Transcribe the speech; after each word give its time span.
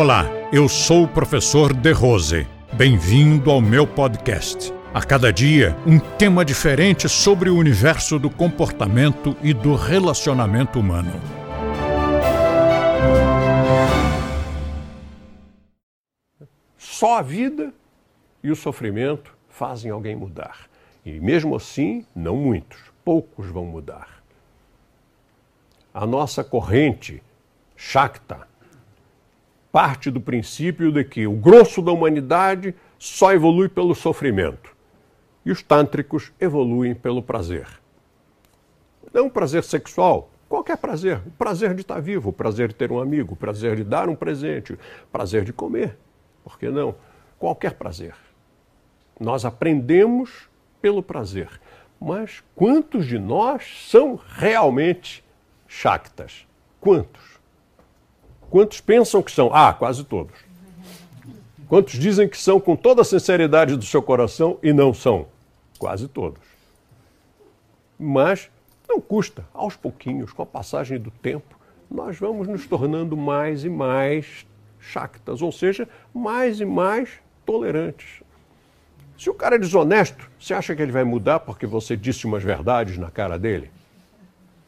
Olá, 0.00 0.26
eu 0.52 0.68
sou 0.68 1.02
o 1.02 1.08
professor 1.08 1.74
De 1.74 1.90
Rose. 1.90 2.46
Bem-vindo 2.72 3.50
ao 3.50 3.60
meu 3.60 3.84
podcast. 3.84 4.72
A 4.94 5.02
cada 5.02 5.32
dia, 5.32 5.76
um 5.84 5.98
tema 5.98 6.44
diferente 6.44 7.08
sobre 7.08 7.50
o 7.50 7.56
universo 7.56 8.16
do 8.16 8.30
comportamento 8.30 9.36
e 9.42 9.52
do 9.52 9.74
relacionamento 9.74 10.78
humano. 10.78 11.10
Só 16.76 17.18
a 17.18 17.22
vida 17.22 17.74
e 18.40 18.52
o 18.52 18.54
sofrimento 18.54 19.36
fazem 19.48 19.90
alguém 19.90 20.14
mudar. 20.14 20.68
E 21.04 21.18
mesmo 21.18 21.56
assim, 21.56 22.06
não 22.14 22.36
muitos, 22.36 22.78
poucos 23.04 23.48
vão 23.48 23.64
mudar. 23.64 24.22
A 25.92 26.06
nossa 26.06 26.44
corrente, 26.44 27.20
Shakta, 27.74 28.46
parte 29.70 30.10
do 30.10 30.20
princípio 30.20 30.90
de 30.90 31.04
que 31.04 31.26
o 31.26 31.32
grosso 31.32 31.82
da 31.82 31.92
humanidade 31.92 32.74
só 32.98 33.32
evolui 33.32 33.68
pelo 33.68 33.94
sofrimento 33.94 34.76
e 35.44 35.50
os 35.50 35.62
tântricos 35.62 36.32
evoluem 36.40 36.94
pelo 36.94 37.22
prazer. 37.22 37.66
Não 39.12 39.26
um 39.26 39.30
prazer 39.30 39.64
sexual, 39.64 40.30
qualquer 40.48 40.76
prazer. 40.76 41.22
O 41.26 41.30
prazer 41.30 41.74
de 41.74 41.80
estar 41.80 42.00
vivo, 42.00 42.30
o 42.30 42.32
prazer 42.32 42.68
de 42.68 42.74
ter 42.74 42.92
um 42.92 43.00
amigo, 43.00 43.34
o 43.34 43.36
prazer 43.36 43.76
de 43.76 43.84
dar 43.84 44.08
um 44.08 44.14
presente, 44.14 44.74
o 44.74 44.78
prazer 45.10 45.44
de 45.44 45.52
comer. 45.52 45.96
Por 46.44 46.58
que 46.58 46.68
não? 46.68 46.94
Qualquer 47.38 47.74
prazer. 47.74 48.14
Nós 49.18 49.44
aprendemos 49.44 50.48
pelo 50.82 51.02
prazer. 51.02 51.48
Mas 52.00 52.42
quantos 52.54 53.06
de 53.06 53.18
nós 53.18 53.88
são 53.88 54.20
realmente 54.36 55.24
Shaktas? 55.66 56.46
Quantos? 56.80 57.37
Quantos 58.50 58.80
pensam 58.80 59.22
que 59.22 59.30
são? 59.30 59.54
Ah, 59.54 59.72
quase 59.72 60.04
todos. 60.04 60.34
Quantos 61.68 61.98
dizem 61.98 62.28
que 62.28 62.38
são 62.38 62.58
com 62.58 62.74
toda 62.74 63.02
a 63.02 63.04
sinceridade 63.04 63.76
do 63.76 63.84
seu 63.84 64.02
coração 64.02 64.58
e 64.62 64.72
não 64.72 64.94
são? 64.94 65.26
Quase 65.78 66.08
todos. 66.08 66.40
Mas 67.98 68.50
não 68.88 69.00
custa, 69.00 69.44
aos 69.52 69.76
pouquinhos, 69.76 70.32
com 70.32 70.42
a 70.42 70.46
passagem 70.46 70.98
do 70.98 71.10
tempo, 71.10 71.58
nós 71.90 72.18
vamos 72.18 72.48
nos 72.48 72.66
tornando 72.66 73.16
mais 73.16 73.64
e 73.64 73.68
mais 73.68 74.46
chactas, 74.80 75.42
ou 75.42 75.52
seja, 75.52 75.86
mais 76.14 76.60
e 76.60 76.64
mais 76.64 77.10
tolerantes. 77.44 78.22
Se 79.18 79.28
o 79.28 79.34
cara 79.34 79.56
é 79.56 79.58
desonesto, 79.58 80.30
você 80.38 80.54
acha 80.54 80.74
que 80.74 80.80
ele 80.80 80.92
vai 80.92 81.04
mudar 81.04 81.40
porque 81.40 81.66
você 81.66 81.96
disse 81.96 82.24
umas 82.24 82.42
verdades 82.42 82.96
na 82.96 83.10
cara 83.10 83.38
dele? 83.38 83.70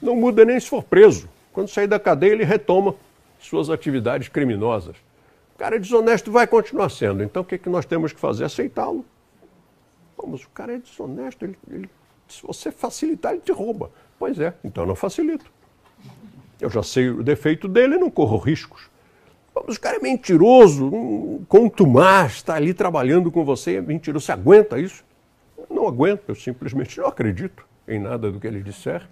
Não 0.00 0.16
muda 0.16 0.44
nem 0.44 0.58
se 0.58 0.68
for 0.68 0.82
preso. 0.82 1.28
Quando 1.52 1.68
sair 1.68 1.86
da 1.86 1.98
cadeia, 1.98 2.32
ele 2.32 2.44
retoma 2.44 2.94
suas 3.42 3.70
atividades 3.70 4.28
criminosas. 4.28 4.96
O 5.54 5.58
cara 5.58 5.76
é 5.76 5.78
desonesto 5.78 6.30
vai 6.30 6.46
continuar 6.46 6.88
sendo. 6.88 7.22
Então 7.22 7.42
o 7.42 7.44
que, 7.44 7.56
é 7.56 7.58
que 7.58 7.68
nós 7.68 7.84
temos 7.84 8.12
que 8.12 8.20
fazer? 8.20 8.44
Aceitá-lo. 8.44 9.04
Mas 10.24 10.44
o 10.44 10.50
cara 10.50 10.74
é 10.74 10.78
desonesto, 10.78 11.44
ele, 11.44 11.58
ele, 11.68 11.90
se 12.28 12.42
você 12.46 12.70
facilitar, 12.70 13.32
ele 13.32 13.40
te 13.40 13.50
rouba. 13.50 13.90
Pois 14.18 14.38
é, 14.38 14.54
então 14.62 14.86
não 14.86 14.94
facilito. 14.94 15.50
Eu 16.60 16.70
já 16.70 16.82
sei 16.82 17.10
o 17.10 17.24
defeito 17.24 17.66
dele 17.66 17.96
e 17.96 17.98
não 17.98 18.08
corro 18.08 18.38
riscos. 18.38 18.88
Mas 19.54 19.76
o 19.76 19.80
cara 19.80 19.96
é 19.96 20.00
mentiroso, 20.00 20.86
um 20.86 21.44
contumaz, 21.48 22.34
está 22.34 22.54
ali 22.54 22.72
trabalhando 22.72 23.30
com 23.30 23.44
você, 23.44 23.76
é 23.76 23.80
mentiroso. 23.80 24.26
Você 24.26 24.32
aguenta 24.32 24.78
isso? 24.78 25.04
Eu 25.58 25.66
não 25.74 25.88
aguento, 25.88 26.22
eu 26.28 26.34
simplesmente 26.34 26.98
não 26.98 27.06
acredito 27.06 27.66
em 27.86 27.98
nada 27.98 28.30
do 28.30 28.38
que 28.38 28.46
ele 28.46 28.62
disser. 28.62 29.06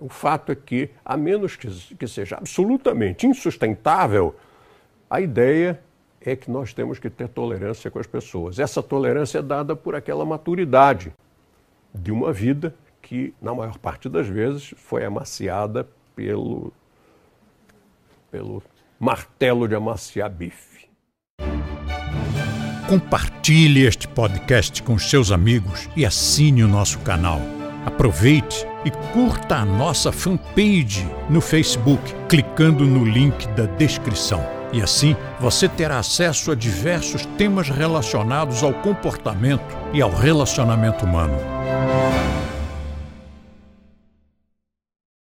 O 0.00 0.08
fato 0.08 0.52
é 0.52 0.54
que, 0.54 0.90
a 1.04 1.16
menos 1.16 1.56
que, 1.56 1.68
que 1.96 2.06
seja 2.06 2.36
absolutamente 2.36 3.26
insustentável, 3.26 4.34
a 5.10 5.20
ideia 5.20 5.80
é 6.20 6.36
que 6.36 6.50
nós 6.50 6.72
temos 6.72 6.98
que 6.98 7.10
ter 7.10 7.28
tolerância 7.28 7.90
com 7.90 7.98
as 7.98 8.06
pessoas. 8.06 8.58
Essa 8.58 8.82
tolerância 8.82 9.38
é 9.38 9.42
dada 9.42 9.74
por 9.74 9.94
aquela 9.94 10.24
maturidade 10.24 11.12
de 11.94 12.12
uma 12.12 12.32
vida 12.32 12.74
que, 13.00 13.34
na 13.40 13.54
maior 13.54 13.78
parte 13.78 14.08
das 14.08 14.28
vezes, 14.28 14.74
foi 14.76 15.04
amaciada 15.04 15.88
pelo, 16.14 16.72
pelo 18.30 18.62
martelo 19.00 19.66
de 19.66 19.74
amaciar 19.74 20.30
bife. 20.30 20.88
Compartilhe 22.88 23.84
este 23.84 24.08
podcast 24.08 24.82
com 24.82 24.98
seus 24.98 25.30
amigos 25.30 25.88
e 25.96 26.06
assine 26.06 26.62
o 26.62 26.68
nosso 26.68 26.98
canal. 27.00 27.38
Aproveite 27.84 28.67
e 28.84 28.90
curta 29.12 29.56
a 29.56 29.64
nossa 29.64 30.12
fanpage 30.12 31.08
no 31.28 31.40
Facebook, 31.40 32.14
clicando 32.28 32.84
no 32.84 33.04
link 33.04 33.46
da 33.48 33.66
descrição. 33.66 34.44
E 34.72 34.82
assim 34.82 35.16
você 35.40 35.68
terá 35.68 35.98
acesso 35.98 36.52
a 36.52 36.54
diversos 36.54 37.24
temas 37.38 37.68
relacionados 37.68 38.62
ao 38.62 38.72
comportamento 38.74 39.76
e 39.92 40.02
ao 40.02 40.10
relacionamento 40.10 41.04
humano. 41.04 41.36